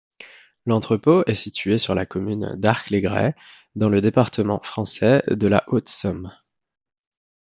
[0.65, 3.35] L'entrepôt est situé sur la commune d'Arc-lès-Gray,
[3.75, 6.31] dans le département français de la Haute-Saône.